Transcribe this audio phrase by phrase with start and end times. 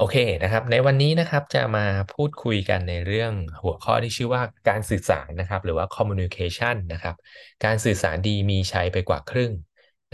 [0.00, 7.14] โอเคนะครับ ในวันนี้นะครับจะมาพูดคุยกันในเรื่องหัวข้อที่ชื่อว่าการสื่อสารนะครับ หรือว่า communication นะครับ
[7.64, 9.52] การสื่อสารดีมีใช้ไปกว่าครึ่ง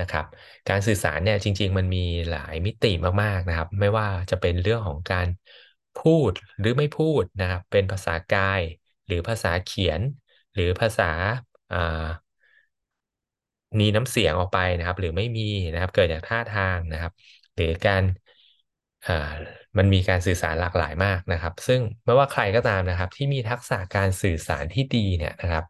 [0.01, 0.25] นะครับ
[0.69, 5.29] การสื่อสารเนี่ยจริง ๆ มันมีหลายมิติมากๆนะครับ ไม่ว่าจะเป็นเรื่องของการ
[5.97, 8.63] พูดหรือไม่พูดนะครับ เป็นภาษากาย
[9.07, 10.01] หรือภาษาเขียน
[10.55, 11.05] หรือภาษา
[13.81, 15.43] มีน้ำเสียงออกไปนะครับ หรือไม่มี
[15.73, 17.13] นะครับ เกิดจากท่าทางนะครับ
[17.55, 18.05] หรือการ
[19.79, 25.65] มันมีการสื่อสารหลากหลายมากนะครับ ซึ่งไม่ว่าใครก็ตามนะครับ ที่มีทักษะการสื่อสารที่ดีเนี่ยนะครับ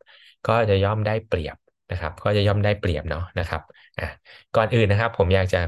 [0.49, 1.57] ก็จะย่อมได้เปรียบ
[1.93, 3.63] นะครับ ก็จะย่อมได้เปรียบเนาะนะครับ
[3.99, 4.09] อะ
[4.57, 5.61] ก่อนอื่นนะครับ ผมอยากจะ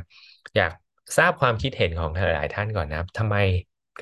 [0.57, 0.73] อยาก
[1.19, 3.37] ทราบความคิดเห็นของหลายๆท่านก่อนนะครับทำไม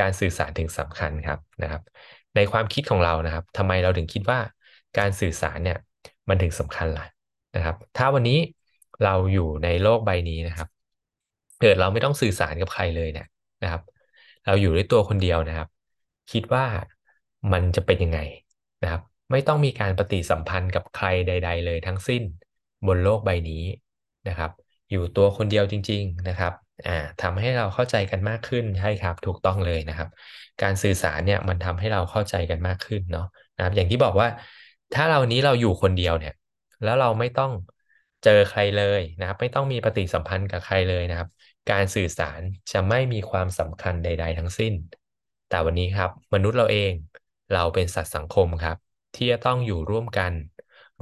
[0.01, 1.83] การสื่อสารถึงสำคัญครับนะครับ
[2.37, 4.41] ในความคิดของเรานะครับทำไมเราถึงคิดว่า
[4.99, 5.79] การสื่อสารเนี่ย
[6.29, 7.07] มันถึงสำคัญล่ะ
[7.57, 8.39] นะครับ ถ้าวันนี้
[9.05, 10.69] เราอยู่ในโลกใบนี้นะครับ
[11.61, 13.27] เกิดเราไม่ต้องสื่อสารกับใครเลยเนี่ย
[13.63, 13.83] นะครับ
[14.47, 15.69] เราอยู่ด้วยตัวคนเดียวนะครับ
[16.33, 16.65] คิดว่า
[17.53, 18.19] มันจะเป็นยังไง
[18.83, 22.23] นะครับ ไม่ต้องมีการปฏิสัมพันธ์กับใครใด ๆ เลยทั้งสิ้น
[22.87, 23.63] บนโลกใบนี้
[24.29, 24.51] นะครับ
[24.91, 26.53] อยู่ตัวคนเดียวจริง ๆนะครับ
[26.87, 30.09] อ่าทำให้เราเข้าใจกันมากขึ้นใช่ครับ ถูกต้องเลยนะครับ
[30.63, 34.29] การสื่อสารเนี่ยมันทำให้เราเข้าใจกันมากขึ้นเนาะนะครับ อย่างที่บอกว่า
[34.95, 36.33] ถ้าเรานี้เราอยู่คนเดียวเนี่ย
[36.83, 37.51] แล้วเราไม่ต้อง
[38.23, 41.29] เจอใครเลยนะครับ ไม่ต้องมีปฏิสัมพันธ์กับใครเลยนะครับ
[41.71, 42.41] การสื่อสาร
[42.73, 44.73] จะไม่มีความสำคัญใด ๆ ทั้งสิ้น
[45.49, 46.93] แต่วันนี้ครับ มนุษย์เราเอง
[47.55, 48.77] เราเป็นสัตว์สังคมครับ
[49.15, 50.33] ที่จะต้องอยู่ร่วมกัน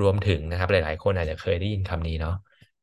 [0.00, 2.34] รวมถึงนะครับ หลาย ๆ คนอาจจะเคยได้ยินคำนี้เนาะ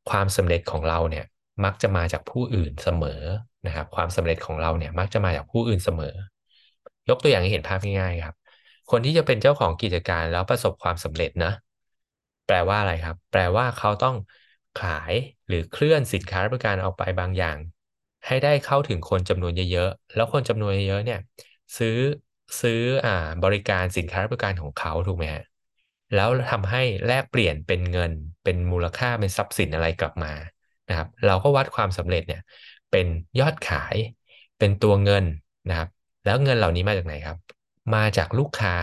[0.10, 1.26] ความสำเร็จของเราเนี่ย
[1.64, 3.22] มักจะมาจากผู้อื่นเสมอ
[3.66, 6.14] นะครับ ความสำเร็จของเราเนี่ยมักจะมาจากผู้อื่นเสมอ
[7.10, 8.36] ยกตัวอย่างให้เห็นภาพง่ายๆครับ
[8.92, 11.52] คนที่จะเป็นเจ้าของกิจการแล้วประสบความสำเร็จนะ
[12.52, 14.16] แปลว่าอะไรครับ แปลว่าเขาต้อง
[14.76, 15.14] ขาย
[15.48, 17.58] หรือเคลื่อนสินค้าบริการออกไปบางอย่าง
[18.26, 21.20] ให้ได้เข้าถึงคนจำนวนเยอะๆ แล้วคนจำนวนเยอะเนี่ย
[21.78, 21.98] ซื้อ
[22.62, 22.74] ซื้อ
[23.06, 23.12] อ่า
[23.44, 25.42] บริการสินค้าบริการของเขาถูกไหมฮะ
[26.14, 28.12] แล้วทำให้แลกเปลี่ยนเป็นเงิน
[28.44, 30.34] เป็นมูลค่าเป็นทรัพย์สินอะไรกลับมา
[30.88, 32.42] นะครับ เราก็วัดความสำเร็จเนี่ย
[32.90, 33.06] เป็น
[33.40, 33.96] ยอดขาย
[34.58, 35.26] เป็นตัวเงิน
[35.70, 35.90] นะครับ
[36.24, 37.38] แล้วเงินเหล่านี้มาจากไหนครับ
[37.94, 38.76] มาจากลูกค้า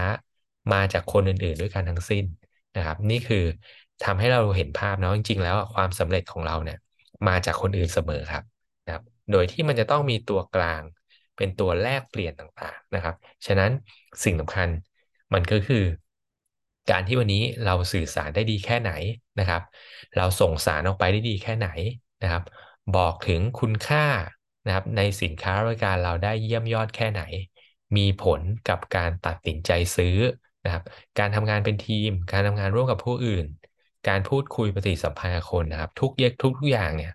[0.72, 2.24] มาจากคนอื่นๆ ด้วยกันทั้งสิ้น
[2.78, 3.44] นะครับ นี่คือ
[4.04, 6.78] ทำให้เราเห็นภาพเนาะจริงๆ แล้วความสำเร็จของเราเนี่ย
[7.28, 8.44] มาจากคนอื่นเสมอครับ
[8.86, 9.02] นะครับ
[9.32, 10.82] โดยที่มันจะต้องมีตัวกลาง
[11.36, 13.14] เป็นตัวแลกเปลี่ยนต่างๆนะครับ
[13.46, 13.70] ฉะนั้น
[14.24, 14.68] สิ่งสำคัญ
[15.34, 15.84] มันก็คือ
[16.90, 18.92] การที่วันนี้เราสื่อสารได้ดีแค่ไหน
[19.40, 19.62] นะครับ
[20.16, 21.68] เราส่งสารออกไปได้ดีแค่ไหน
[22.22, 22.42] นะครับ
[22.96, 24.06] บอกถึงคุณค่า
[24.66, 27.22] นะครับในสินค้าบริการเราได้เยี่ยมยอดแค่ไหน
[27.96, 30.16] มีผลกับการตัดสินใจซื้อ
[30.68, 30.84] นะครับ
[31.18, 33.46] การทำงานเป็นทีม การทำงานร่วมกับผู้อื่น
[34.08, 37.12] การพูดคุยปฏิสัมพันธ์กับคนนะครับ ทุกเยกทุกทุกอย่างเนี่ย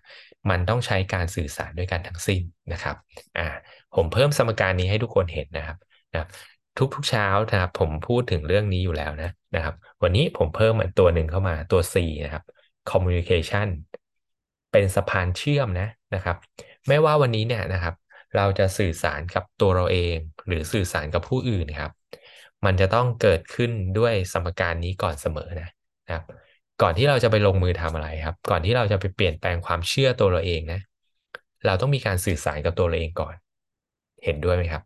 [0.50, 2.42] มันต้องใช้การสื่อสารด้วยกันทั้งสิ้น
[2.72, 2.96] นะครับ
[3.38, 3.48] อ่า
[3.94, 5.76] ผมเพิ่มสมการนี้ให้ทุกคนเห็นนะครับ
[6.12, 6.28] นะครับ
[6.94, 11.94] ทุกๆเช้านะครับ ผมพูดถึงเรื่องนี้อยู่แล้วนะนะครับ วันนี้ผมเพิ่มอีกตัวหนึ่งเข้ามาตัว C
[12.24, 12.44] นะครับ
[12.90, 13.68] communication
[14.72, 16.36] เป็นสะพานเชื่อมนะนะครับ
[16.88, 17.94] ไม่ว่าวันนี้เนี่ยนะครับ
[18.36, 20.16] เราจะสื่อสารกับตัวเราเอง
[20.46, 21.90] หรือสื่อสารกับผู้อื่นครับ
[22.64, 25.68] มันจะต้องเกิดขึ้นด้วยสมการนี้ก่อนเสมอนะ
[26.06, 26.24] นะครับ
[26.82, 30.80] ก่อนที่เราจะไปลงมือทำอะไรครับ ก่อนที่เราจะไปเปลี่ยนแปลงความเชื่อตัวเราเองนะ
[31.66, 33.34] เราต้องมีการสื่อสารกับตัวเราเองก่อน
[34.24, 34.82] เห็นด้วยไหมครับ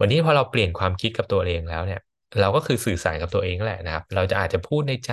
[0.00, 2.00] วันนี้พอเราเปลี่ยนความคิดกับตัวเองแล้วเนี่ย
[2.40, 5.12] เราก็คือสื่อสารกับตัวเองแหละนะครับ เราจะอาจจะพูดในใจ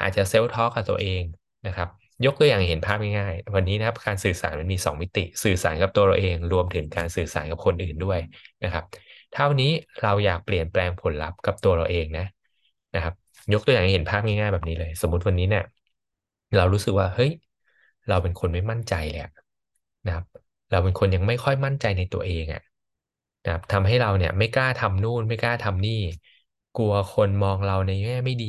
[0.00, 1.22] อาจจะเซลล์ทอล์กกับตัวเอง
[1.66, 1.88] นะครับ
[2.26, 8.18] ยกตัวอย่างเห็นภาพง่ายๆ วันนี้นะครับการสื่อสารมันมี 2 มิติ สื่อสารกับตัวเราเอง รวมถึงการสื่อสารกับคนอื่นด้วย
[8.64, 8.84] นะครับ
[9.36, 9.70] เท่านี้
[10.02, 12.26] เราอยากเปลี่ยนแปลงผลลัพธ์กับตัวเราเองนะ
[12.94, 13.14] นะครับ
[13.52, 15.64] ยกตัวอย่างให้เห็นภาพง่ายๆแบบนี้เลย สมมุติวันนี้เนี่ย
[16.56, 17.30] เรารู้สึกว่าเฮ้ย
[18.08, 19.20] เราเป็นคนไม่มั่นใจเลย
[20.06, 20.24] นะครับ
[20.70, 22.62] เราเป็นคนยังไม่ค่อยมั่นใจในตัวเองอะ
[23.44, 25.92] นะครับทำให้เราเนี่ยไม่กล้าทำนู่นไม่กล้าทำนี่
[26.74, 28.46] กลัวคนมองเราในแง่ไม่ดี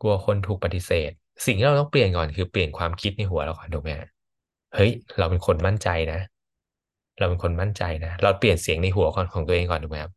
[0.00, 1.10] กลัวคนถูกปฏิเสธ
[1.46, 3.90] สิ่งที่เราต้องเปลี่ยนก่อนคือเปลี่ยนความคิดในหัวเราก่อนถูกไหม
[4.74, 6.20] เฮ้ย เราเป็นคนมั่นใจนะ
[7.20, 10.12] เราเป็นคนมั่นใจนะเราเปลี่ยนเสียงในหัวของของตัวเองก่อนถูกไหมครับ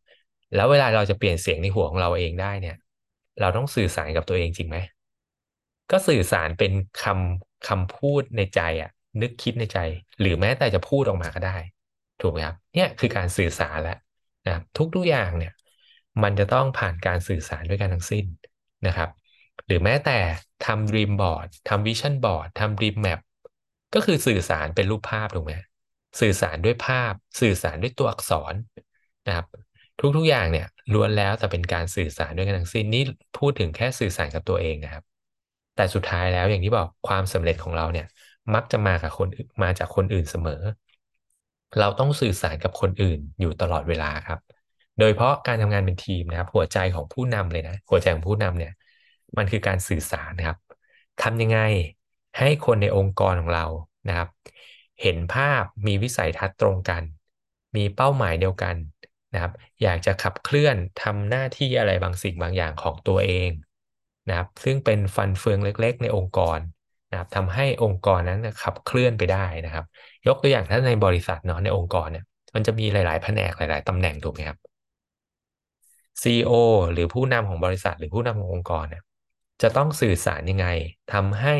[0.54, 2.76] แล้วเวลาเราจะเปลี่ยนเสียงในหัวของเราเองได้เนี่ย
[3.40, 4.76] เราต้องสื่อสารกับตัวเองจริงไหม
[5.90, 6.72] ก็สื่อสารเป็น
[7.02, 8.90] คำคำพูดในใจอะ
[9.22, 9.78] นึกคิดในใจ
[10.20, 11.56] หรือแม้แต่จะพูดออกมาก็ได้
[12.20, 13.98] ถูกไหมครับเนี่ยคือการสื่อสารแล้ว
[14.46, 14.64] นะครับ
[14.94, 15.52] ทุกๆอย่างเนี่ย
[16.22, 18.24] มันจะต้องผ่านการสื่อสารด้วยกันทั้งสิ้น
[18.86, 19.10] นะครับ
[19.66, 20.18] หรือแม้แต่
[20.66, 23.20] ทำ dream board ทำ vision board ทำ dream map
[23.94, 25.52] ก็คือสื่อสารเป็นรูปภาพถูกไหม
[26.20, 28.54] สื่อสารด้วยภาพ สื่อสารด้วยตัวอักษร
[29.26, 29.46] นะครับ
[30.16, 33.02] ทุกๆอย่างเนี่ยล้วนแล้วแต่เป็นการสื่อสารด้วยกันทั้งสิ้นนี่
[33.38, 35.04] พูดถึงแค่สื่อสารกับตัวเองนะครับ
[35.74, 38.06] แต่สุดท้ายแล้วอย่างที่บอกความสำเร็จของเราเนี่ย
[38.54, 39.28] มักจะมากับคน
[39.62, 40.62] มาจากคนอื่นเสมอ
[41.78, 44.38] เราต้องสื่อสารกับคนอื่นอยู่ตลอดเวลาครับ
[44.98, 48.72] โดยเฉพาะการทำงานเป็นทีมนะครับ หัวใจของผู้นำเลยนะหัวใจของผู้นำเนี่ย
[49.36, 50.58] มันคือการสื่อสารนะครับ
[51.22, 51.58] ทำยังไง
[52.38, 53.64] ให้คนในองค์กรของเรา
[54.08, 54.28] นะครับ
[55.00, 57.02] เห็นภาพมีวิสัยทัศน์ตรงกัน
[57.76, 58.76] มีเป้าหมายเดียวกัน
[59.32, 59.52] นะครับ
[59.82, 63.50] อยากจะขับเคลื่อนทำหน้าที่อะไรบางสิ่งบางอย่างของตัวเอง
[64.28, 66.58] นะครับ ซึ่งเป็นฟันเฟืองเล็ก ๆ ในองค์กร
[67.10, 69.84] นะครับทำให้องค์กรนั้นขับเคลื่อนไปได้นะครับ
[70.26, 72.24] ยกตัวอย่างถ้าในบริษัทเนาะในองค์กรเนี่ย
[72.54, 74.58] มันจะมีหลาย ๆ แผนกหลาย ๆตำแหน่งถูกไหมครับ
[76.22, 76.50] CEO
[76.92, 79.02] หรือผู้นำของบริษัทหรือผู้นำขององค์กรเนี่ย
[79.62, 80.66] จะต้องสื่อสารยังไง
[81.12, 81.54] ทำให้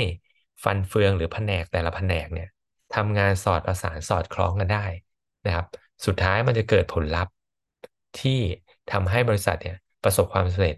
[0.64, 2.48] ฟันเฟืองหรือแผนกแต่ละแผนกเนี่ย
[2.94, 4.86] ทำงานสอดประสานสอดคล้องกันได้
[5.46, 5.66] นะครับ
[6.06, 7.34] สุดท้ายมันจะเกิดผลลัพธ์
[8.20, 8.38] ที่
[8.92, 10.76] ทำให้บริษัทเนี่ยประสบความสำเร็จ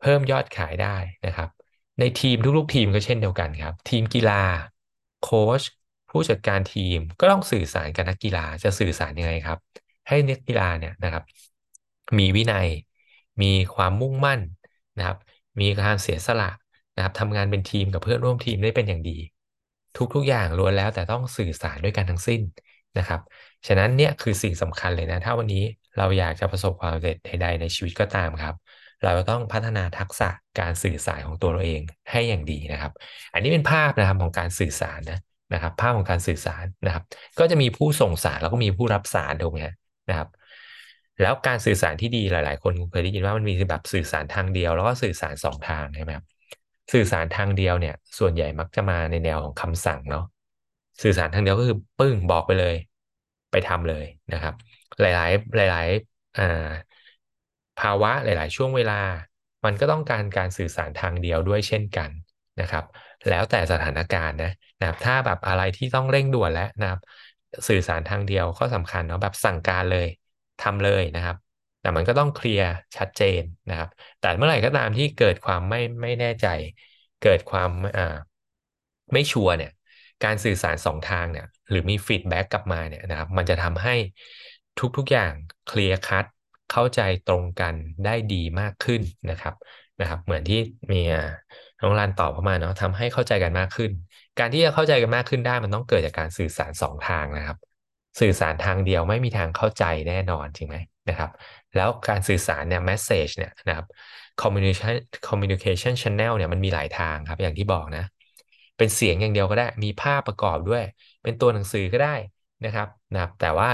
[0.00, 1.48] เพิ่มยอดขายได้นะครับ
[2.00, 4.42] ในทีมทุกๆทีมก็เช่นเดียวกันครับ ทีมกีฬา
[5.22, 5.62] โค้ช
[6.10, 9.58] ผู้จัดการทีมก็ต้องสื่อสารกับนักกีฬาจะสื่อสารยังไงครับ
[10.08, 11.24] ให้นักกีฬาเนี่ยนะครับ
[12.18, 12.68] มีวินัย
[13.42, 14.40] มีความมุ่งมั่น
[14.98, 15.18] นะครับ
[15.60, 16.50] มีการเสียสละ
[16.96, 19.18] นะครับทำงานเป็นทีมกับเพื่อนร่วมทีมได้เป็นอย่างดี
[20.14, 22.40] ทุกๆอย่างล้วนแล้วแต่ต้องสื่อสารด้วยกันทั้งสิ้น
[22.96, 23.20] นะครับ
[23.66, 25.62] ฉะนั้นเนี่ยคือสิ่งสำคัญเลยนะ ถ้าวันนี้
[25.96, 28.54] เราอยากจะประสบความสำเร็จใด ๆ ในชีวิตก็ตามครับ
[29.02, 30.28] เราต้องพัฒนาทักษะ
[30.60, 32.92] การสื่อสารของตัวเราเองให้อย่างดีนะครับ
[33.32, 35.18] อันนี้เป็นภาพนะครับของการสื่อสารนะ
[35.52, 37.04] นะครับ ภาพของการสื่อสารนะครับ
[37.38, 39.58] ก็จะมีผู้ส่งสารแล้วก็มีผู้รับสารถูกไหม
[40.08, 40.28] นะครับ
[41.20, 46.26] แล้วการสื่อสารที่ดีหลาย ๆ คนเคยได้ยินว่ามันมีแบบสื่อสารทางเดียว แล้วก็สื่อสารสองทางใช่ไหมครับ
[46.92, 50.22] สื่อสารทางเดียวเนี่ย ส่วนใหญ่มักจะมาในแนวของคำสั่งเนาะ
[51.02, 52.74] สื่อสารทางเดียวก็คือปึ้งบอกไปเลย
[53.50, 54.54] ไปทำเลยนะครับ
[55.00, 55.10] หลา
[55.64, 56.42] ย ๆ หลายๆอ่า
[57.76, 59.00] ภาวะหลาย ๆ ช่วงเวลา
[59.64, 62.10] มันก็ต้องการการสื่อสารทางเดียวด้วยเช่นกัน
[62.60, 62.84] นะครับ
[63.28, 67.00] แล้วแต่สถานการณ์นะนะครับถ้าแบบอะไรที่ต้องเร่งด่วนแล้วนะครับ
[67.68, 70.06] สื่อสารทางเดียวก็สำคัญเนาะแบบสั่งการเลย
[70.58, 71.36] ทำเลยนะครับ
[71.86, 73.88] แต่มันก็ต้องเคลียร์ชัดเจนนะครับ
[74.20, 76.46] แต่เมื่อไหร่ก็ตามที่เกิดความไม่ไม่แน่ใจ
[77.22, 78.16] เกิดความอ่า
[79.12, 79.70] ไม่ชัวร์เนี่ย
[80.24, 83.94] การสื่อสารสองทางเนี่ย หรือมี feedback กลับมาเนี่ยนะครับ มันจะทำให้
[84.96, 85.32] ทุกๆอย่าง
[85.66, 86.24] clear cut
[86.72, 87.74] เข้าใจตรงกัน
[88.04, 89.54] ได้ดีมากขึ้นนะครับ
[90.00, 90.60] นะครับ เหมือนที่
[90.92, 91.00] มี
[91.80, 93.90] น้องรันตอบเข้ามาเนาะทำให้เข้าใจกันมากขึ้น
[94.38, 97.58] การที่จะเข้าใจกันมากขึ้นได้มันต้องเกิดจากการสื่อสารสองทางนะครับ
[98.20, 100.76] สื่อสารทางเดียวไม่มีทางเข้าใจแน่นอนจริงไหม
[101.08, 101.30] นะครับ
[101.76, 103.86] แล้วการสื่อสารเนี่ย message เนี่ยนะครับ
[104.42, 104.96] communication
[105.28, 108.04] communication channel เนี่ยมันมีหลายทางครับ อย่างที่บอกนะ
[108.78, 110.82] เป็นเสียงอย่างเดียวก็ได้ มีภาพประกอบด้วย
[111.22, 112.14] เป็นตัวหนังสือก็ได้
[112.64, 113.68] นะครับนะครับ แต่ว่า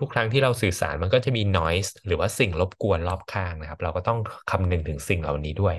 [0.00, 4.18] ทุกๆ ครั้งที่เราสื่อสารมันก็จะมี noise หรือว่าสิ่งรบกวนรอบข้างนะครับ เราก็ต้อง
[4.50, 5.74] คำนึงถึงสิ่งเหล่านี้ด้วย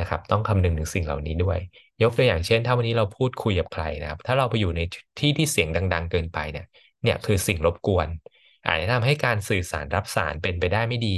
[0.00, 1.58] นะครับ ต้องคำนึงถึงสิ่งเหล่านี้ด้วย
[2.02, 4.80] ยกตัวอย่างเช่น ถ้าวันนี้เราพูดคุยกับใครนะครับ ถ้าเราไปอยู่ใน
[5.18, 6.66] ที่ที่เสียงดัง ๆ เกินไปเนี่ย
[7.02, 8.08] เนี่ยคือสิ่งรบกวน
[8.66, 11.08] อาจจะทำให้การสื่อสารรับสารเป็นไปได้ไม่ดี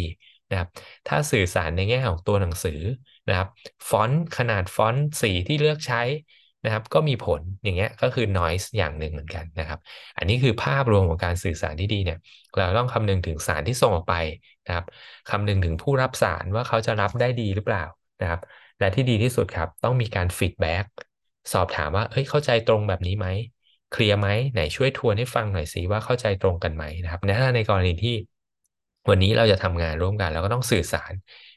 [0.48, 0.68] นะครับ
[1.06, 2.80] ถ้าสื่อสารในแง่ของตัวหนังสือ
[3.28, 3.48] นะครับ
[3.88, 6.02] ฟอนต์ขนาดฟอนต์สีที่เลือกใช้
[6.64, 9.78] นะครับก็มีผลอย่างเงี้ยก็คือ noise อย่างหนึ่งเหมือนกันนะครับ
[10.16, 12.18] อันนี้คือภาพรวมของการสื่อสารที่ดีเนี่ย
[12.56, 14.14] เราต้องคำนึงถึงสารที่ส่งออกไป
[14.66, 14.84] นะครับ
[15.30, 17.84] คำนึงถึงผู้รับสารว่าเขาจะรับได้ดีหรือเปล่า
[18.20, 18.40] นะครับ
[18.78, 20.84] และที่ดีที่สุดครับต้องมีการ feedback
[21.52, 23.26] สอบถามว่าเฮ้ยเข้าใจตรงแบบนี้ไหม
[23.90, 28.14] เคลียร์ไหมไหนช่วยทวนให้ฟังหน่อยสิว่าเข้าใจตรงกันไหมนะครับถ้าในกรณีที่
[29.10, 31.12] วันนี้เราจะทำงานร่วมกันเราก็ต้องสื่อสาร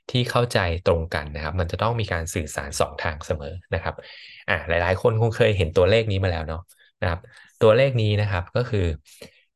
[0.10, 3.96] ที่เข้าใจตรงกันนะครับ มันจะต้องมีการสื่อสารสองทางเสมอนะครับ
[4.50, 6.62] อ่าหลาย ๆ คนคงเคยเห็นตัวเลขนี้มาแล้วเนาะ
[7.01, 7.20] นะครับ
[7.62, 8.86] ตัวเลขนี้นะครับก็คือ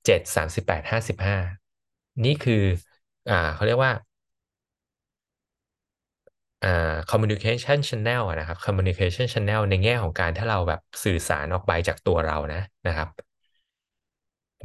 [0.06, 1.38] เจ็ดสามสิบแปดห้าสิบห้า
[2.26, 2.64] นี่คือ
[3.30, 3.92] อ่าเขาเรียกว่า
[7.12, 13.10] communication channel นะครับ communication channel ในแง่ของการถ้าเราแบบสื่อสารออกไปจากตัวเรานะนะครับ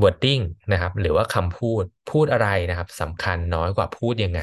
[0.02, 0.42] wording
[0.72, 4.42] นะครับหรือว่าคำพูดพูดอะไรนะครับสำคัญน้อยกว่าพูดยังไง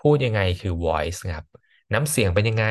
[0.00, 1.46] พูดยังไงคือ voice นะครับ
[1.92, 2.66] น้ำเสียงเป็นยังไง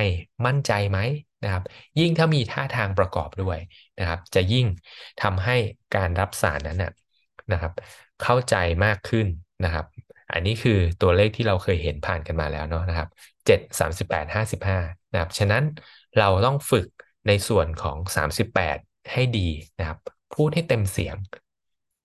[0.46, 1.00] มั่นใจไหม
[1.44, 1.64] นะครับ
[2.00, 3.58] ยิ่งถ้ามีท่าทางประกอบด้วย
[4.00, 4.66] นะครับ จะยิ่ง
[5.22, 5.56] ทำให้
[5.96, 6.80] การรับสารนั้น
[7.52, 7.72] นะครับ
[8.24, 9.28] เข้าใจมากขึ้น
[9.64, 9.86] นะครับ
[10.34, 13.08] อันนี้คือตัวเลขที่เราเคยเห็นผ่านกันมาแล้วเนาะนะครับ
[13.46, 14.80] เจ็ดสามสิบแปดห้าสิบห้า
[15.12, 15.64] นะครับฉะนั้น
[16.18, 16.88] เราต้องฝึก
[17.28, 18.78] ในส่วนของสามสิบแปด
[19.12, 19.98] ให้ดีนะครับ
[20.36, 21.16] พูดให้เต็มเสียง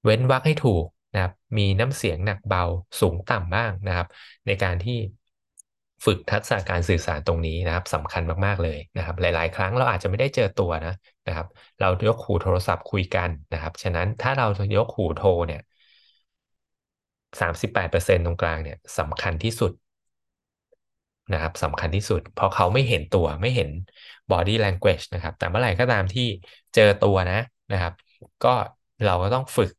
[0.04, 2.64] เว้นวรรคให้ถูกนะครับ มีน้ำเสียงหนักเบา
[3.00, 4.06] สูงต่ำบ้างนะครับ
[4.46, 4.98] ในการที่
[6.04, 10.94] ฝึกทักษะการสื่อสารตรงนี้นะครับสำคัญมากๆเลยนะครับ หลาย ๆ ครั้งเราอาจจะไม่ได้เจอตัวนะ
[11.26, 11.46] นะครับ
[11.80, 15.60] เรายกหูโทรศัพท์คุยกันนะครับ ฉะนั้นถ้าเรายกหูโทรเนี่ย
[17.40, 19.72] สามสิบแปดเปอร์เซ็นตรงกลางเนี่ยสำคัญที่สุด
[21.32, 23.68] นะครับสำคัญที่สุด เพราะเขาไม่เห็นตัวไม่เห็น
[24.30, 26.22] body language นะครับ แต่เมื่อไหร่ก็ตามที่
[26.74, 27.34] เจอตัวนะ
[27.72, 27.92] นะครับ
[28.42, 28.48] ก็
[29.04, 29.70] เราก็ต้องฝึก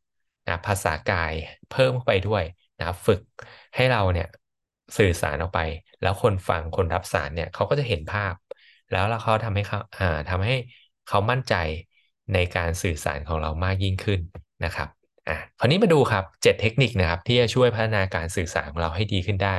[0.46, 1.32] นะภาษากาย
[1.68, 2.42] เพิ่มเข้าไปด้วย
[2.78, 3.20] นะฝึก
[3.76, 4.26] ให้เราเนี่ย
[4.98, 5.60] สื่อสารออกไป
[6.00, 8.34] แล้วคนฟังคนรับสารเนี่ยเขาก็จะเห็นภาพ
[8.90, 10.52] แล้วแล้วเขาทำให้เขาอ่าทำให้
[11.06, 11.54] เขามั่นใจ
[12.32, 14.20] ในการสื่อสารของเรามากยิ่งขึ้น
[14.64, 14.99] นะครับ
[15.30, 19.56] อะคราวนี้มาดูครับเจ็ดเทคนิคนะครับ ที่จะช่วยพัฒนาการสื่อสารของเราให้ดีขึ้นได้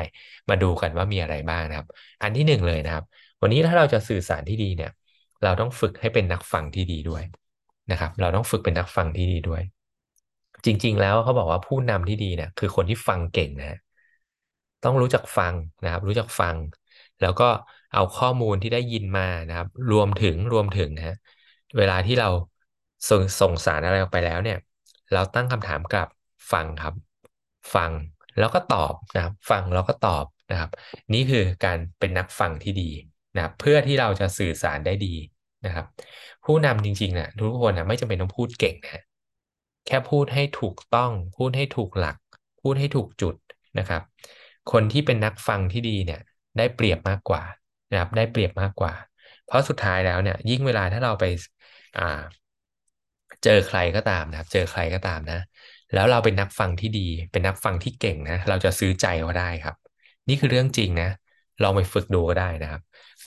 [0.49, 1.87] มาดูกันว่ามีอะไรบ้างนะครับ
[2.21, 3.03] อันที่หนึ่งเลยนะครับ
[3.41, 4.91] วันนี้ถ้าเราจะสื่อสารที่ดีเนี่ย
[5.43, 7.23] เราต้องฝึกให้เป็นนักฟังที่ดีด้วย
[7.91, 9.61] นะครับ เราต้องฝึกเป็นนักฟังที่ดีด้วย
[10.65, 13.77] จริง ๆ แล้วเขาบอกว่าผู้นำที่ดีเนี่ยคือคนที่ฟังเก่งนะ
[14.83, 16.57] ต้องรู้จักฟังนะครับ รู้จักฟัง
[17.19, 17.45] แล้วก็
[17.91, 21.15] เอาข้อมูลที่ได้ยินมานะครับ รวมถึงรวมถึงนะฮะ
[21.77, 22.27] เวลาที่เรา
[23.09, 24.57] ส่งส่งสารอะไรออกไปแล้วเนี่ย
[25.13, 26.07] เราตั้งคำถามกลับ
[26.51, 26.93] ฟังครับ
[27.75, 27.91] ฟัง
[28.39, 30.69] แล้วก็ตอบนะครับ ฟังแล้วก็ตอบนะครับ
[31.13, 32.89] นี่คือการเป็นนักฟังที่ดี
[33.35, 35.15] นะครับเพื่อที่เราจะสื่อสารได้ดี
[35.65, 35.85] นะครับ
[36.45, 39.03] ผู้นำจริงๆนะทุกคนนะไม่จำเป็นต้องพูดเก่งนะ
[39.85, 42.17] แค่พูดให้ถูกต้อง พูดให้ถูกหลัก
[42.61, 43.35] พูดให้ถูกจุด
[43.79, 44.01] นะครับ
[44.71, 46.19] คนที่เป็นนักฟังที่ดีเนี่ย
[46.57, 47.43] ได้เปรียบมากกว่า
[47.91, 48.93] นะครับ ได้เปรียบมากกว่า
[49.45, 51.25] เพราะสุดท้ายแล้วเนี่ยยิ่งเวลาถ้าเราไป
[51.97, 52.21] อ่า
[53.43, 55.39] เจอใครก็ตามนะครับ เจอใครก็ตามนะ
[55.93, 59.75] แล้วเราเป็นนักฟังที่ดี เป็นนักฟังที่เก่งนะ เราจะซื้อใจเขาได้ครับ
[60.27, 61.09] นี่คือเรื่องจริงนะ
[61.63, 62.81] ลองไปฝึกดูก็ได้นะครับ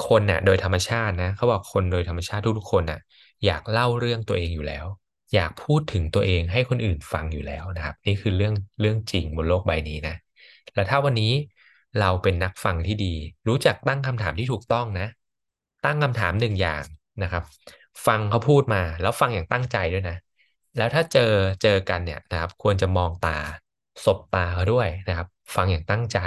[0.06, 2.98] คนน่ะ โดยธรรมชาตินะเขาบอกคนโดยธรรมชาติทุกๆคนน่ะ
[3.44, 4.86] อยากเล่าเรื่องตัวเองอยู่แล้ว
[5.34, 10.14] อยากพูดถึงตัวเองให้คนอื่นฟังอยู่แล้วนะครับ นี่คือเรื่องเรื่องจริงบนโลกใบนี้นะ
[10.74, 11.32] แล้วถ้าวันนี้
[12.00, 13.14] เราเป็นนักฟังที่ดี
[13.48, 15.06] รู้จักตั้งคำถามที่ถูกต้องนะ
[15.84, 16.84] ตั้งคำถามหนึ่งอย่าง
[17.22, 17.42] นะครับ
[18.06, 20.16] ฟังเขาพูดมาแล้วฟังอย่างตั้งใจด้วยนะ
[20.76, 23.38] แล้วถ้าเจอเจอกันเนี่ยนะครับ ควรจะมองตา
[24.04, 26.18] สบตาเขาด้วยนะครับ ฟังอย่างตั้งใจ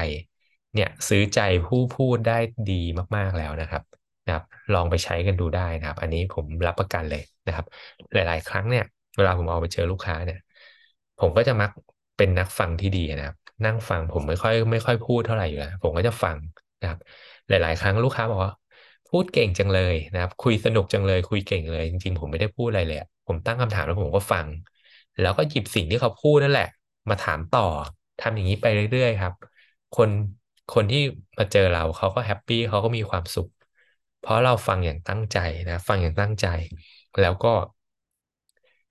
[0.74, 2.74] เนี่ยซื้อใจผู้พูดได้ดี
[3.18, 3.84] มากๆแล้วนะครับ
[4.26, 7.66] นะครับ ลองไปใช้กันดูได้นะครับ อันนี้ผมรับประกันเลยนะครับ
[8.14, 8.84] หลาย ๆ ครั้งเนี่ย
[9.18, 10.38] เวลาผมเอาไปเจอลูกค้าเนี่ย
[11.20, 11.70] ผมก็จะมัก
[12.18, 16.38] เป็นนักฟังที่ดีนะครับ นั่งฟังผมไม่ค่อยไม่ค่อยพูดเท่าไหร่อยู่แล้วผมก็จะฟัง
[16.80, 17.00] นะครับ
[17.48, 18.52] หลาย ๆ ครั้งลูกค้าบอกว่า
[19.10, 24.48] พูดเก่งจังเลยนะครับ คุยสนุกจังเลย คุยเก่งเลย จริงๆ ผมไม่ได้พูดอะไรเลยผมตั้งคำถามแล้วผมก็ฟัง
[25.20, 26.66] แล้วก็หยิบสิ่งที่เขาพูดนั่นแหละ
[27.10, 27.62] มาถามต่อ
[28.20, 29.34] ทำอย่างนี้ไปเรื่อยๆครับ
[29.94, 30.10] คน
[30.70, 31.00] คนที่
[31.38, 33.48] มาเจอเราเขาก็แฮปปี้เขาก็มีความสุข
[34.20, 35.38] เพราะเราฟังอย่างตั้งใจ
[35.68, 36.46] นะ ฟังอย่างตั้งใจ
[37.20, 37.50] แล้วก็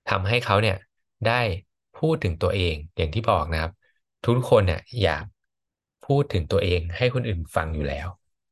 [0.09, 0.77] ทำให้เขาเนี่ย
[1.27, 1.41] ได้
[1.99, 3.71] พูดถึงตัวเองอย่างที่บอกนะครับ
[4.23, 5.25] ทุกคนเนี่ยอยาก
[6.05, 8.07] พูดถึงตัวเองให้คนอื่นฟังอยู่แล้ว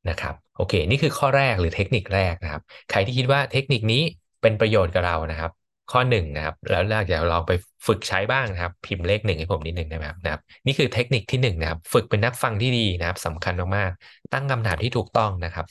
[0.09, 4.01] นะครับโอเค นี่คือข้อแรกหรือเทคนิคแรกนะครับ ใครที่คิดว่าเทคนิคนี้
[4.41, 5.51] เป็นประโยชน์กับเรานะครับ
[5.91, 7.51] ข้อหนึ่งนะครับแล้วเราจะลองไป
[7.87, 15.65] ฝึกใช้บ้างนะครับ พิมพ์เลขหนึ่งให้ผมนิดหนึ่งนะครับนะครับ นี่คือเทคนิคที่หนึ่งนะครับ ฝึกเป็นนักฟังที่ดีนะครับสำคัญมากๆตั้งคำถามที่ถูกต้องนะครับ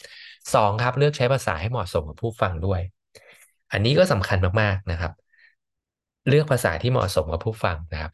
[0.55, 2.81] สองครับเลือกใช้ภาษาให้เหมาะสมกับผู้ฟังด้วย
[3.73, 5.13] อันนี้ก็สำคัญมากๆนะครับ
[6.29, 8.13] เลือกภาษาที่เหมาะสมกับผู้ฟังนะครับ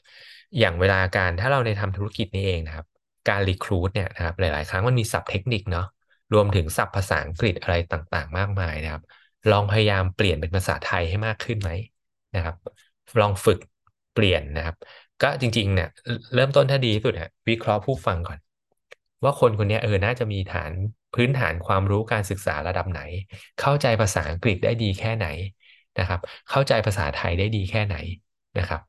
[0.59, 2.87] อย่างเวลาการถ้าเราในทำธุรกิจนี้เองนะครับ
[3.29, 5.87] การรีครูดเนี่ยนะครับหลาย ๆ ครั้งมันมีศัพท์เทคนิคเนาะ
[6.33, 9.03] รวมถึงศัพท์ภาษาอังกฤษอะไรต่างๆ มากมายนะครับ
[9.51, 11.71] ลองพยายามเปลี่ยนเป็นภาษาไทยให้มากขึ้นไหม
[12.35, 12.57] นะครับ
[13.21, 13.59] ลองฝึก
[14.13, 14.77] เปลี่ยนนะครับ
[15.23, 15.89] ก็จริงๆเนี่ย
[16.35, 18.39] เริ่มต้นถ้าดีที่สุดฮะวิเคราะห์ผู้ฟังก่อน
[19.25, 20.73] ว่าคนคนนี้เออน่าจะมีฐาน
[21.15, 23.01] พื้นฐานความรู้การศึกษาระดับไหน
[23.61, 25.27] เข้าใจภาษาอังกฤษได้ดีแค่ไหน
[25.99, 26.21] นะครับ
[26.51, 27.97] เข้าใจภาษาไทยได้ดีแค่ไหน
[28.59, 28.81] นะครับ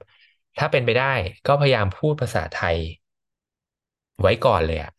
[0.59, 1.13] ถ้าเป็นไปได้
[1.47, 2.77] ก็พยายามพูดภาษาไทย
[4.21, 4.91] ไว้ก่อนเลยอะ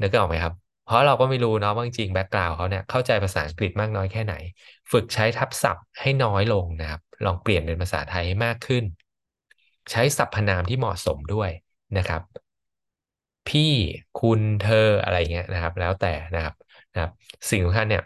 [0.00, 0.52] นึกออกไหมครับ
[0.82, 4.34] เพราะเราก็ไม่รู้เนาะว่าจริงแบ็กกราวเขาเนี่ยเข้าใจภาษาอังกฤษมากน้อยแค่ไหน
[4.92, 8.84] ฝึกใช้ทับศัพท์ให้น้อยลงนะครับ ลองเปลี่ยนเป็นภาษาไทยให้มากขึ้น
[9.90, 11.50] ใช้สรรพนามที่เหมาะสมด้วย
[11.96, 12.22] นะครับ
[13.48, 13.60] พี่
[14.14, 16.54] คุณเธออะไรเงี้ยนะครับ แล้วแต่นะครับ
[16.92, 17.10] นะครับ
[17.50, 18.02] สิ่งสำคัญเนี่ย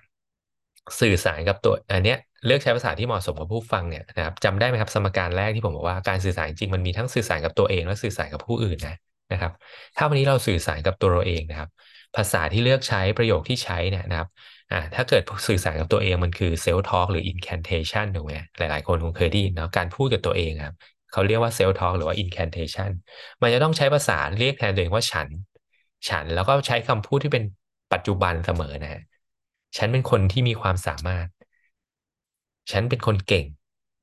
[1.00, 8.95] สื่อสารกับตัวอันเนี้ยเลือกใช้ภาษาที่เหมาะสมกับผู้ฟังเนี่ยนะครับจำได้ไหมครับสมการแรกที่ผมบอกว่าการสื่อสารจริงมันมีทั้งสื่อสารกับตัวเอง และสื่อสารกับผู้อื่นนะ
[9.33, 9.52] นะครับ
[9.97, 11.68] ถ้าวันนี้เราสื่อสารกับตัวเราเองนะครับ
[12.14, 14.28] ภาษาที่เลือกใช้ประโยคที่ใช้เนี่ยนะครับ
[14.70, 20.75] อ่าถ้าเกิดสื่อสารกับตัวเองมันคือเซลล์ทอล์กหรือ incantation ถูกไหมหลายๆ คนคงเคยได้ยินเนาะการพูดกับตัวเองครับ
[21.12, 22.90] เขาเรียกว่าเซลล์ทอล์กหรือว่า incantation
[23.42, 25.28] มันจะต้องใช้ภาษาเรียกแทนตัวเองว่าฉัน
[26.08, 27.44] ฉันแล้วก็ใช้คำพูดที่เป็น
[27.92, 29.02] ปัจจุบันเสมอนะ
[29.76, 31.28] ฉันเป็นคนที่มีความสามารถ
[32.72, 33.46] ฉันเป็นคนเก่ง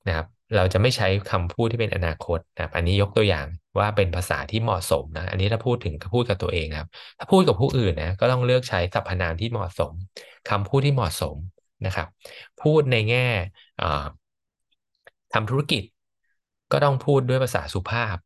[0.08, 3.48] นะครับ เราจะไม่ใช้คำพูดที่เป็นอนาคตนะครับ อันนี้ยกตัวอย่าง
[3.80, 6.90] ว่าเป็นภาษาที่เหมาะสมนะ อันนี้ถ้าพูดถึงพูดกับตัวเองนะครับ
[7.20, 9.94] ถ้าพูดกับผู้อื่นนะก็ต้องเลือกใช้สรรพนามที่เหมาะสม
[10.50, 11.36] คำพูดที่เหมาะสม
[11.86, 12.08] นะครับ
[12.62, 13.28] พูดในแง่
[15.34, 15.84] ทำธุรกิจ
[16.72, 18.18] ก็ต้องพูดด้วยภาษาสุภาพ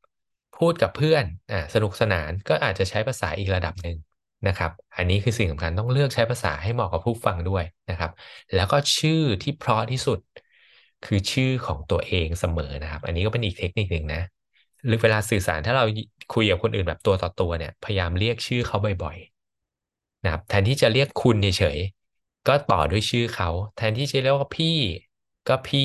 [0.57, 3.97] พูดกับเพื่อนอ่าสนุกสนานก็อาจจะใช้ภาษาอีกระดับหนึ่ง
[4.47, 8.11] นะครับ อันนี้คือสิ่งสำคัญต้องเลือกใช้ภาษาให้เหมาะกับผู้ฟังด้วยนะครับ
[8.55, 10.19] แล้วก็ชื่อที่เพราะที่สุด
[11.05, 14.21] คือชื่อของตัวเองเสมอนะครับ อันนี้ก็เป็นอีกเทคนิคหนึ่งนะ
[14.87, 15.83] หรือเวลาสื่อสารถ้าเรา
[16.33, 24.75] คุยกับคนอื่นแบบตัวต่อตัวเนี่ย พยายามเรียกชื่อเขาบ่อยๆนะครับ แทนที่จะเรียกคุณเฉยๆก็ต่อด้วยชื่อเขา แทนที่จะเรียกว่าพี่
[25.47, 25.79] ก็พี่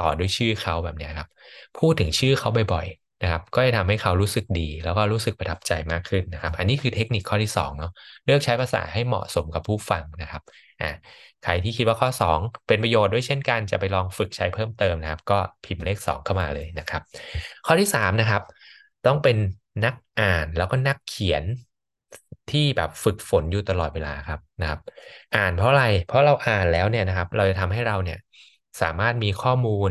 [0.00, 1.28] ต่อด้วยชื่อเขาแบบเนี้ยครับ
[1.78, 7.90] พูดถึงชื่อเขาบ่อยๆนะครับ ก็จะทำให้เขารู้สึกดี แล้วก็รู้สึกประทับใจมากขึ้นนะครับ อันนี้คือเทคนิคข้อที่2เนาะ
[8.24, 10.42] เลือกใช้ภาษาให้เหมาะสมกับผู้ฟังนะครับ
[10.80, 10.86] อ่า
[11.40, 17.02] ใครที่คิดว่าข้อ 2 เป็นประโยชน์ด้วยเช่นกันจะไปลองฝึกใช้เพิ่มเติมนะครับ ก็พิมพ์เลข 2 เข้ามาเลยนะครับ
[17.64, 18.42] ข้อที่ 3 นะครับ
[19.04, 19.36] ต้องเป็น
[19.84, 21.44] นักอ่านแล้วก็นักเขียน
[22.48, 24.80] ที่แบบฝึกฝนอยู่ตลอดเวลาครับนะครับ
[25.34, 28.18] อ่านเพราะอะไรเพราะเราอ่านแล้วเนี่ยนะครับ เราจะทำให้เราเนี่ย
[28.80, 29.90] สามารถมีข้อมูล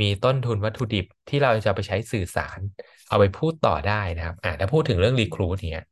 [0.00, 2.60] มีต้นทุนวัตถุดิบที่เราจะไปใช้สื่อสาร
[3.08, 5.84] เอาไปพูดต่อได้นะครับอ่าถ้าพูดถึงเรื่องรีครูเนี่ย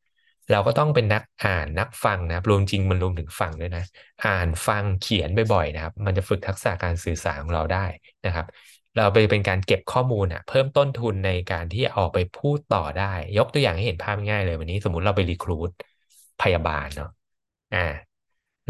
[0.51, 3.83] เราก็ต้องเป็นนักอ่านนักฟังนะครับรวมจริงมันรวมถึงฟังด้วยนะ
[4.25, 7.87] อ่านฟังเขียนบ่อยๆนะครับ มันจะฝึกทักษะการสื่อสารของเราได้
[8.27, 8.47] นะครับ
[8.97, 15.71] เราไปเป็นการเก็บข้อมูลอะเพิ่มต้นทุนในการที่ออกไปพูดต่อได้ ยกตัวอย่างให้เห็นภาพง่ายเลยวันนี้ สมมุติเราไปรีครูท
[16.43, 17.11] พยาบาลเนาะ
[17.75, 17.79] อ่า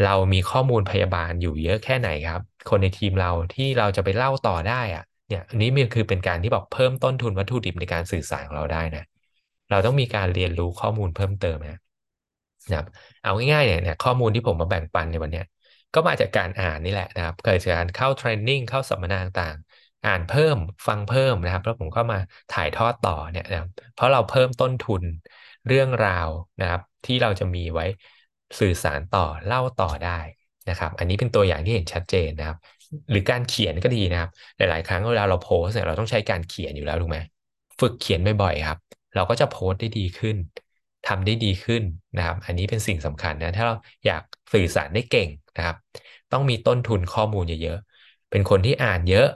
[0.05, 9.05] เรามีข้อมูลพยาบาลอยู่เยอะแค่ไหนครับ คนในทีมเราที่เราจะไปเล่าต่อได้อะเนี่ยอันนี้มันคือเป็นการที่บอกเพิ่มต้นทุนวัตถุดิบในการสื่อสารของเราได้นะ
[9.73, 12.87] เราต้องมีการเรียนรู้ข้อมูลเพิ่มเติมนะครับ
[13.23, 15.41] เอาง่ายๆเนี่ยเนี่ยข้อมูลที่ผมมาแบ่งปันในวันนี้
[15.95, 22.19] ก็มาจากการอ่านนี่แหละนะครับเกิดจากการเข้าเทรนนิ่งเข้าสัมมนาต่างๆ อ่านเพิ่มฟังเพิ่มนะครับ แล้วผมก็มา
[22.51, 25.03] ถ่ายทอดต่อเนี่ยนะครับเพราะเราเพิ่มต้นทุน
[25.67, 26.29] เรื่องราว
[26.61, 27.85] นะครับ ที่เราจะมีไว้
[28.61, 30.21] สื่อสารต่อเล่าต่อได้
[30.69, 32.57] นะครับ อันนี้เป็นตัวอย่างที่เห็นชัดเจนนะครับ
[33.11, 37.19] หรือการเขียนก็ดีนะครับ หลาย ๆ ครั้งเวลาเราโพสเนี่ยเราต้องใช้การเขียนอยู่แล้วถูกไหม
[37.81, 38.79] ฝึกเขียนบ่อยๆครับ
[39.15, 40.37] เราก็จะโพสได้ดีขึ้น
[41.09, 41.83] ทำได้ดีขึ้น
[42.17, 43.75] นะครับ อันนี้เป็นสิ่งสำคัญนะ ถ้าเรา
[44.07, 45.77] อยากสื่อสารได้เก่งนะครับ
[46.33, 49.27] ต้องมีต้นทุนข้อมูลเยอะๆ เป็นคนที่อ่านเยอะ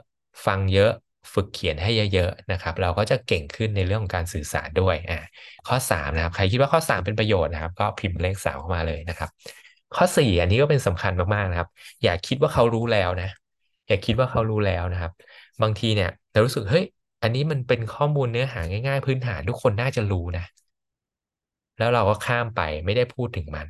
[0.45, 0.91] ฟังเยอะ
[1.33, 5.19] ฝึกเขียนให้เยอะๆนะครับ เราก็จะเก่งขึ้นในเรื่องของการสื่อสารด้วย อ่า
[5.67, 9.29] ข้อ3นะครับ ใครคิดว่าข้อ 3 เป็นประโยชน์นะครับ ก็พิมพ์เลขสามเข้ามาเลยนะครับ
[9.95, 11.69] ข้อ 4 อันนี้ก็เป็นสำคัญมากๆนะครับ
[12.03, 13.29] อย่าคิดว่าเขารู้แล้วนะ
[13.87, 15.11] อย่าคิดว่าเขารู้แล้วนะครับ
[15.61, 16.85] บางทีเนี่ยเรารู้สึก เฮ้ย
[17.21, 20.43] อันนี้มันเป็นข้อมูลเนื้อหาง่าย ๆ พื้นฐานทุกคนน่าจะรู้นะ
[21.77, 23.67] แล้วเราก็ข้ามไปไม่ได้พูดถึงมัน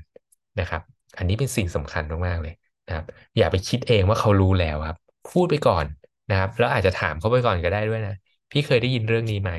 [0.60, 0.82] นะครับ
[1.18, 2.54] อันนี้เป็นสิ่งสำคัญมากๆเลย
[2.88, 3.06] นะครับ
[3.38, 4.98] อย่าไปคิดเองว่าเขารู้แล้วครับ
[5.32, 5.86] พูดไปก่อน
[6.30, 8.14] นะครับ แล้วอาจจะถามเขาไปก่อนก็ได้ด้วยนะ
[8.52, 9.52] พี่เคยได้ยินเรื่องนี้ไหม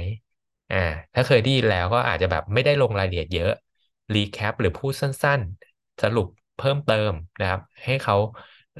[0.70, 0.76] อ่า
[1.14, 3.50] ถ้าเคยได้ยินแล้วก็อาจจะแบบไม่ได้ลงรายละเอียดเยอะ
[4.14, 5.40] รีแคปหรือพูดสั้น
[5.72, 8.14] ๆ สรุปเพิ่มเติมนะครับ ให้เขา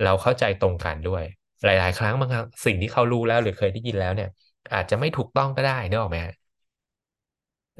[0.03, 1.23] เราเข้าใจตรงกันด้วย
[1.65, 4.29] หลาย ๆ ครั้งบางครั้งสิ่งที่เขารู้แล้วหรือเคยได้ยินแล้วเนี่ย
[4.75, 6.19] อาจจะไม่ถูกต้องก็ได้นึกออกไหม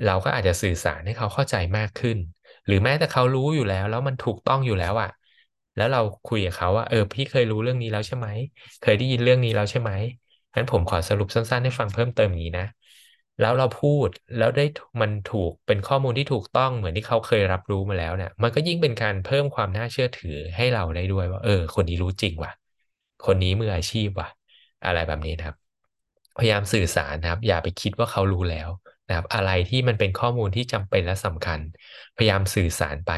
[0.05, 2.19] เราก็อาจจะสื่อสารให้เขาเข้าใจมากขึ้น
[2.67, 5.09] หรือแม้แต่เขารู้อยู่แล้ว แล้วมันถูกต้องอยู่แล้วอะ
[5.77, 8.29] แล้วเราคุยกับเขาว่าเออพี่เคยรู้เรื่องนี้แล้วใช่ไหม
[8.81, 9.91] เคยได้ยินเรื่องนี้แล้วใช่ไหม
[10.55, 12.65] งั้นผมขอสรุปสั้นๆ ให้ฟังเพิ่มเติมอย่างนี้นะ
[13.39, 14.63] แล้วเราพูดแล้วได้
[15.01, 22.53] มันถูกเป็นข้อมูลที่ถูกต้องเหมือนที่เขาเคยรับรู้มาแล้วเนี่ยมันก็ยิ่งเป็นการเพิ่มความน่าเชื่อถือให้เราได้ด้วยว่า เออ คนนี้รู้จริงว่ะ
[23.21, 24.29] คนนี้มืออาชีพว่ะ
[24.85, 25.68] อะไรแบบนี้นะครับ
[26.39, 28.69] พยายามสื่อสารนะครับ อย่าไปคิดว่าเขารู้แล้ว
[29.09, 31.61] นะครับ อะไรที่มันเป็นข้อมูลที่จำเป็นและสำคัญ
[32.17, 33.13] พยายามสื่อสารไป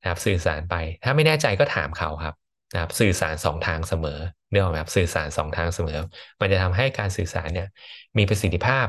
[0.00, 2.34] นะครับ สื่อสารไป ถ้าไม่แน่ใจก็ถามเขาครับ
[2.72, 4.18] นะครับ สื่อสารสองทางเสมอ
[4.50, 5.98] เนื่องจากสื่อสารสองทางเสมอ
[6.40, 7.68] มันจะทำให้การสื่อสารเนี่ย
[8.18, 8.86] มีประสิทธิภาพ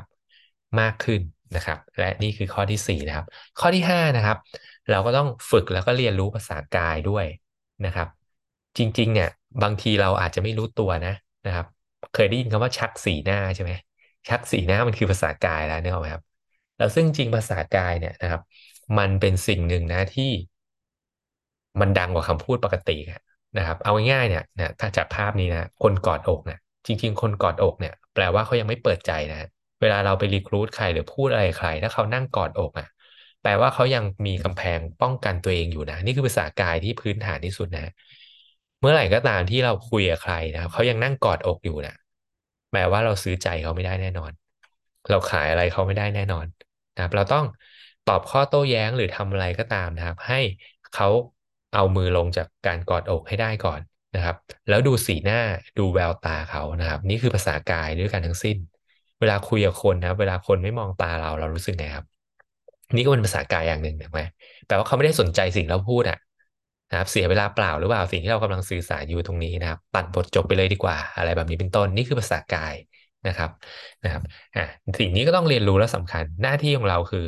[0.80, 1.21] มากขึ้น
[1.56, 3.26] นะครับ และนี่คือข้อที่4นะครับ
[3.60, 4.38] ข้อที่5นะครับ
[4.91, 7.26] เราก็ต้องฝึกแล้วก็เรียนรู้ภาษากายด้วย
[7.86, 8.08] นะครับ
[8.78, 9.30] จริงๆเนี่ย
[9.63, 11.13] บางทีเราอาจจะไม่รู้ตัวนะ
[11.48, 11.65] นะครับ
[12.15, 13.71] เคยได้ยินคำว่าชักสีหน้าใช่ไหม
[14.30, 16.21] ชักสีหน้ามันคือภาษากายแล้วเนี่ยครับ
[16.78, 18.41] แล้วซึ่งจริงภาษากายเนี่ยนะครับ
[18.97, 20.32] มันเป็นสิ่งหนึ่งนะที่
[21.82, 22.97] มันดังกว่าคำพูดปกติ
[23.58, 29.47] นะครับ เอาง่ายๆเนี่ยนะถ้าจากภาพนี้นะคนกอดอกเนี่ยจริง ๆ คนกอดอกเนี่ย แปลว่าเขายังไม่เปิดใจนะ
[29.82, 32.88] เวลาเราไปรีครูดใครหรือพูดอะไรใคร ถ้าเขานั่งกอดอกอะ
[33.41, 37.82] แปลว่าเขายังมีกำแพงป้องกันตัวเองอยู่นะ นี่คือภาษากายที่พื้นฐานที่สุดนะ
[38.80, 41.95] เมื่อไหร่ก็ตามที่เราคุยกับใครนะครับเขายังนั่งกอดอกอยู่นะ
[42.76, 44.32] แปลว่าเราซื้อใจเขาไม่ได้แน่นอน
[45.10, 46.46] เราขายอะไรเขาไม่ได้แน่นอน
[46.94, 47.46] นะครับ เราต้อง
[48.06, 50.40] ตอบข้อโต้แย้งหรือทำอะไรก็ตามนะครับ ให้
[50.92, 51.08] เขา
[51.74, 53.82] เอามือลงจากการกอดอกให้ได้ก่อน
[54.16, 54.36] นะครับ
[54.68, 55.40] แล้วดูสีหน้า
[55.78, 58.58] ดูแววตาเขานะครับ นี่คือภาษากายด้วยกันทั้งสิ้น
[59.20, 62.06] เวลาคุยกับคนนะเวลาคนไม่มองตาเราเรารู้สึกไงครับ
[62.96, 64.22] นี่ก็เป็นภาษากายอย่างหนึ่งถูกไหม
[64.66, 66.18] แต่ว่าเขาไม่ได้สนใจสิ่งเราพูดอะ
[66.89, 72.76] นะครับเสียเวลาเปล่าหรือเปล่าสิ่งที่เรากำลังสื่อสารอยู่ตรงนี้นะครับ ตัดบทจบไปเลยดีกว่า อะไรแบบนี้เป็นต้นนี่คือภาษากาย
[73.28, 73.50] นะครับ
[74.04, 74.21] นะครับ
[74.56, 74.62] อ่า
[75.00, 77.26] สิ่งนี้ก็ต้องเรียนรู้และสำคัญหน้าที่ของเราคือ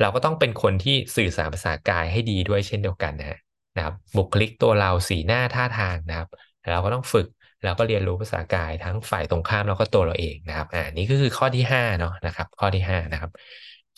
[0.00, 3.38] เราก็ต้องเป็นคนที่สื่อสารภาษากายให้ดีด้วยเช่นเดียวกันนะ
[3.76, 6.28] นะครับบุคลิกตัวเราสีหน้าท่าทางนะครับ
[6.70, 7.26] เราก็ต้องฝึก
[7.62, 13.30] แล้วก็เรียนรู้ภาษากายทั้งฝ่ายตรงข้ามแล้วก็ตัวเราเองนะครับอ่านี่ก็คือข้อที่5เนาะนะครับ ข้อที่5นะครับ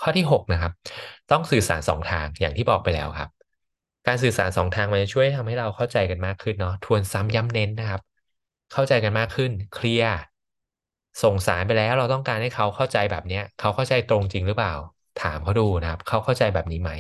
[0.01, 0.73] ข้อที่6นะครับ
[1.31, 3.31] ต้องสื่อสารสองทางอย่างที่บอกไปแล้วครับ
[4.07, 8.01] การสื่อสารสองทางมันจะช่วยทำให้เราเข้าใจกันมากขึ้นเนาะทวนซ้ำย้ำเน้นนะครับ
[8.73, 10.13] เข้าใจกันมากขึ้น เคลียร์
[11.23, 14.73] ส่งสารไปแล้วเราต้องการให้เขาเข้าใจแบบเนี้ย เขาเข้าใจตรงจริงหรือเปล่า
[15.17, 16.91] ถามเขาดูนะครับ เขาเข้าใจแบบนี้ไหม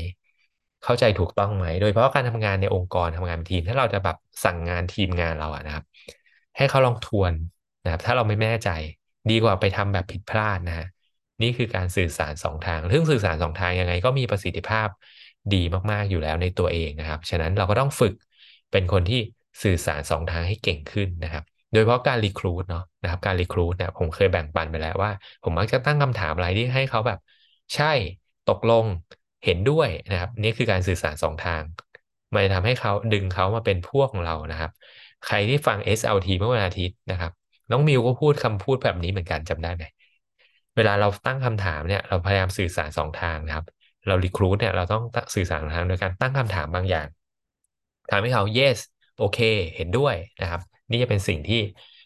[0.84, 5.84] เข้าใจถูกต้องไหม โดยเฉพาะการทำงานในองค์กรทำงานทีม ถ้าเราจะแบบสั่งงานทีมงานเราอะนะครับ
[6.56, 7.34] ให้เขาลองทวน
[7.82, 8.68] นะครับ ถ้าเราไม่แน่ใจ
[9.30, 10.86] ดีกว่าไปทำแบบผิดพลาดนะฮะ
[11.42, 14.88] นี่คือการสื่อสารสองทางซึ่องสื่อสารสองทางยังไง ก็มีประสิทธิภาพ
[15.52, 15.56] ดี
[15.90, 18.14] มากๆอยู่แล้วในตัวเองนะครับ ฉะนั้นเราก็ต้องฝึก
[18.70, 19.20] เป็นคนที่
[19.62, 25.10] สื่อสารสองทางให้เก่งขึ้นนะครับ โดยเฉพาะการรีครูดเนาะนะครับ การรีครูดเนี่ยผมเคยแบ่งปันไปแล้วว่า
[25.42, 27.18] ผมมักจะตั้งคำถามอะไรที่ให้เขาแบบ
[27.74, 27.92] ใช่
[28.50, 28.84] ตกลง
[29.44, 31.62] เห็นด้วยนะครับ นี่คือการสื่อสารสองทาง
[32.32, 34.70] มันจะทำให้เขาดึงเขามาเป็นพวกของเรานะครับ
[35.26, 37.32] ใครที่ฟัง SLT เมื่อวันอาทิตย์นะครับ
[37.70, 39.84] น้องมิวก็พูดคำพูดแบบนี้เหมือนกันจำได้ไหม
[40.76, 43.64] เวลาเราตั้งคำถามเนี่ย เราพยายามสื่อสารสองทางนะครับ
[44.06, 45.02] เรารีครูดเนี่ยเราต้อง
[45.34, 47.06] สื่อสารทางโดยการตั้งคำถามบางอย่าง
[48.10, 48.78] ทำให้เขา yes
[49.18, 49.38] โอเค
[49.76, 51.60] เห็นด้วยนะครับ นี่จะเป็นสิ่งที่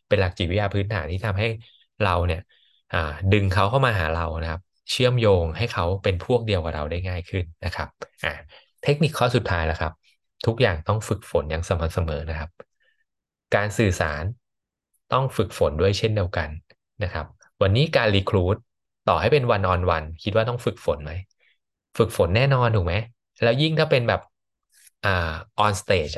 [0.08, 1.48] เป็นหลักจิตวิทยาพื้นฐานที่ทำให้
[2.04, 2.42] เราเนี่ย
[3.32, 7.88] ดึงเขาเข้ามาหาเรานะครับ เชื่อมโยงให้เขาเป็นพวกเดียวกับเราได้ง่ายขึ้นนะครับ
[8.84, 9.92] เทคนิคข้อสุดท้ายแล้วครับ
[10.46, 12.50] ทุกอย่างต้องฝึกฝนอย่างสม่ำเสมอนะครับ
[13.54, 14.22] การสื่อสาร
[15.12, 16.48] ต้องฝึกฝนด้วยเช่นเดียวกัน
[17.04, 17.26] นะครับ
[17.62, 18.56] วันนี้การรีครูด
[19.08, 21.12] ต่อให้เป็น one on one คิดว่าต้องฝึกฝนไหม
[21.96, 22.94] ฝึกฝนแน่นอนถูกไหม
[23.42, 24.20] แล้วยิ่งถ้าเป็นแบบ
[25.02, 25.08] อ่า
[25.58, 26.10] on stage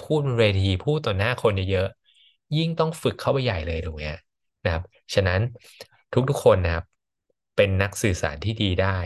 [0.00, 4.02] พูดบนเวทีพูดต่อหน้าคนเยอะๆยิ่งต้องฝึกเข้าไปใหญ่เลยถูกไหม
[4.64, 4.82] นะครับ
[5.14, 5.40] ฉะนั้น
[6.12, 6.84] ทุกๆคนนะครับ
[7.56, 8.98] เป็นนักสื่อสารที่ดีได้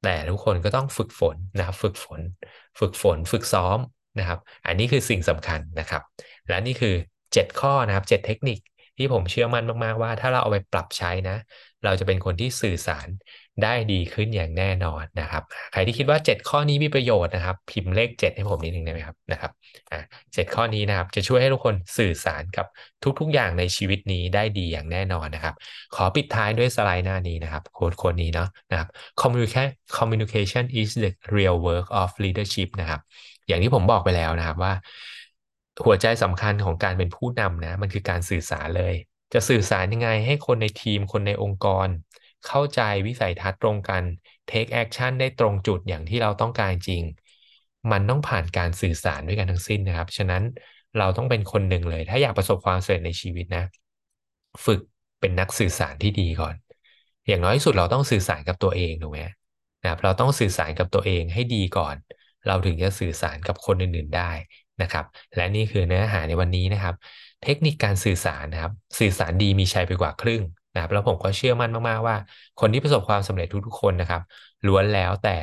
[0.00, 2.20] แต่ทุกคนก็ต้องฝึกฝนนะครับ ฝึกฝน
[2.80, 3.78] ฝึกฝน ฝึกซ้อม
[4.18, 6.02] นะครับ อันนี้คือสิ่งสำคัญนะครับ
[6.48, 6.94] และนี่คือ
[7.32, 8.58] 7 ข้อนะครับ 7 เทคนิค
[8.98, 11.36] ที่ผมเชื่อมั่นมากๆว่า ถ้าเราเอาไปปรับใช้นะ
[11.84, 13.08] เราจะเป็นคนที่สื่อสาร
[13.62, 15.42] ได้ดีขึ้นอย่างแน่นอนนะครับ
[15.72, 19.52] ใครที่คิดว่า 7 ข้อนี้มีประโยชน์นะครับ พิมพ์เลข 7 ให้ผมนิดนึงได้ไหมครับนะครับ
[19.92, 20.00] อ่า
[20.34, 22.66] เจ็ดข้อนี้นะครับ จะช่วยให้ทุกคนสื่อสารกับ
[23.20, 25.54] ทุกๆอย่างในชีวิตนี้ได้ดีอย่างแน่นอนนะครับ
[25.94, 28.88] ขอปิดท้ายด้วยสไลด์หน้านี้นะครับโค้ดโค้ดนี้เนาะนะครับ
[29.98, 33.00] communication is the real work of leadership นะครับ
[33.48, 34.72] อย่างที่ผมบอกไปแล้วนะครับว่า
[35.84, 38.94] หัวใจสำคัญของการเป็นผู้นำนะ มันคือการสื่อสารเลย
[39.32, 41.88] จะสื่อสารยังไงให้คนในทีมคนในองค์กร
[42.46, 44.02] เข้าใจวิสัยทัศน์ตรงกัน
[44.50, 47.02] take action ได้ตรงจุดอย่างที่เราต้องการจริง
[47.92, 50.42] มันต้องผ่านการสื่อสารด้วยกันทั้งสิ้นนะครับ ฉะนั้น
[50.98, 53.64] เราต้องเป็นคนหนึ่งเลย ถ้าอยากประสบความสำเร็จในชีวิตนะ
[54.64, 54.80] ฝึก
[55.20, 56.54] เป็นนักสื่อสารที่ดีก่อน
[57.28, 59.20] อย่างน้อยที่สุดเราต้องสื่อสารกับตัวเองถูกไหม
[59.82, 61.96] นะครับเราต้องสื่อสารกับตัวเองให้ดีก่อน
[62.46, 64.30] เราถึงจะสื่อสารกับคนอื่นๆได้
[64.82, 65.04] นะครับ
[65.36, 66.94] และนี่คือเนื้อหาในวันนี้นะครับ
[67.42, 72.16] เทคนิคการสื่อสารนะครับ สื่อสารดีมีชัยไปกว่าครึ่งนะครับแล้วผมก็เชื่อมั่นมาก ๆ ว่า
[72.60, 74.22] คนที่ประสบความสำเร็จทุก ๆ คนนะครับ
[74.66, 75.36] ล้วนแล้วแต่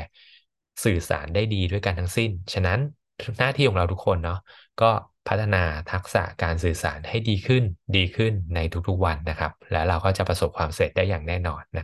[0.84, 2.80] สื่อสารได้ดีด้วยกันทั้งสิ้น ฉะนั้น
[3.40, 4.40] หน้าที่ของเราทุกคนเนาะ
[4.82, 4.86] ก็
[5.28, 7.64] พัฒนาทักษะการสื่อสารให้ดีขึ้น
[7.96, 11.78] ดีขึ้นในทุกๆวันนะครับ แล้วเราก็จะประสบความสำเร็จได้อย่างแน่นอนนะ